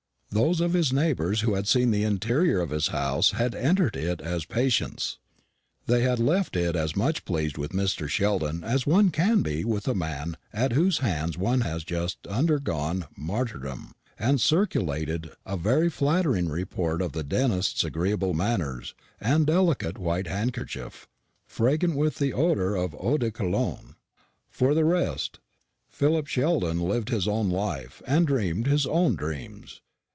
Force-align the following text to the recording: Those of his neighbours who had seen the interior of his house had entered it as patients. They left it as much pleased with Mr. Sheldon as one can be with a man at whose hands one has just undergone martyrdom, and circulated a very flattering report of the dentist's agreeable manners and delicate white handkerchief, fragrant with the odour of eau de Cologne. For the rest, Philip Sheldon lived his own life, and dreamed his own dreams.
Those 0.33 0.61
of 0.61 0.71
his 0.71 0.93
neighbours 0.93 1.41
who 1.41 1.55
had 1.55 1.67
seen 1.67 1.91
the 1.91 2.05
interior 2.05 2.61
of 2.61 2.69
his 2.69 2.87
house 2.87 3.31
had 3.31 3.53
entered 3.53 3.97
it 3.97 4.21
as 4.21 4.45
patients. 4.45 5.17
They 5.87 6.09
left 6.15 6.55
it 6.55 6.73
as 6.73 6.95
much 6.95 7.25
pleased 7.25 7.57
with 7.57 7.73
Mr. 7.73 8.07
Sheldon 8.07 8.63
as 8.63 8.87
one 8.87 9.09
can 9.11 9.41
be 9.41 9.65
with 9.65 9.89
a 9.89 9.93
man 9.93 10.37
at 10.53 10.71
whose 10.71 10.99
hands 10.99 11.37
one 11.37 11.59
has 11.67 11.83
just 11.83 12.25
undergone 12.27 13.07
martyrdom, 13.17 13.91
and 14.17 14.39
circulated 14.39 15.31
a 15.45 15.57
very 15.57 15.89
flattering 15.89 16.47
report 16.47 17.01
of 17.01 17.11
the 17.11 17.25
dentist's 17.25 17.83
agreeable 17.83 18.33
manners 18.33 18.95
and 19.19 19.45
delicate 19.45 19.97
white 19.97 20.27
handkerchief, 20.27 21.09
fragrant 21.45 21.97
with 21.97 22.19
the 22.19 22.31
odour 22.31 22.73
of 22.75 22.95
eau 22.97 23.17
de 23.17 23.31
Cologne. 23.31 23.95
For 24.49 24.73
the 24.73 24.85
rest, 24.85 25.41
Philip 25.89 26.27
Sheldon 26.27 26.79
lived 26.79 27.09
his 27.09 27.27
own 27.27 27.49
life, 27.49 28.01
and 28.07 28.25
dreamed 28.25 28.67
his 28.67 28.85
own 28.85 29.17
dreams. 29.17 29.81